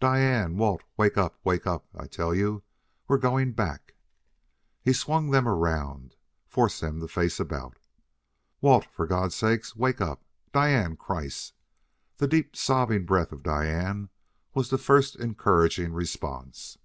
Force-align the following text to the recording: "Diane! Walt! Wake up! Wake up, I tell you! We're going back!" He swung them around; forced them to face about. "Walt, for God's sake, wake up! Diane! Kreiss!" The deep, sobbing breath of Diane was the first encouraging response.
"Diane! 0.00 0.56
Walt! 0.56 0.82
Wake 0.96 1.18
up! 1.18 1.38
Wake 1.44 1.66
up, 1.66 1.86
I 1.94 2.06
tell 2.06 2.34
you! 2.34 2.62
We're 3.06 3.18
going 3.18 3.52
back!" 3.52 3.92
He 4.80 4.94
swung 4.94 5.28
them 5.30 5.46
around; 5.46 6.16
forced 6.48 6.80
them 6.80 7.00
to 7.00 7.06
face 7.06 7.38
about. 7.38 7.76
"Walt, 8.62 8.86
for 8.86 9.06
God's 9.06 9.34
sake, 9.34 9.66
wake 9.76 10.00
up! 10.00 10.24
Diane! 10.54 10.96
Kreiss!" 10.96 11.52
The 12.16 12.26
deep, 12.26 12.56
sobbing 12.56 13.04
breath 13.04 13.30
of 13.30 13.42
Diane 13.42 14.08
was 14.54 14.70
the 14.70 14.78
first 14.78 15.16
encouraging 15.16 15.92
response. 15.92 16.78